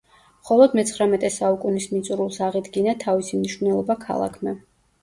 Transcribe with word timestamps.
მხოლოდ 0.45 0.73
მეცხრამეტე 0.79 1.31
საუკუნის 1.35 1.87
მიწურულს 1.93 2.43
აღიდგინა 2.49 2.99
თავისი 3.07 3.43
მნიშვნელობა 3.45 4.03
ქალაქმა. 4.09 4.59